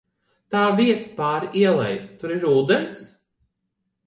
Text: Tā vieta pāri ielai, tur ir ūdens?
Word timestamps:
Tā 0.53 0.61
vieta 0.79 1.11
pāri 1.19 1.51
ielai, 1.65 1.91
tur 2.23 2.35
ir 2.39 2.49
ūdens? 2.55 3.05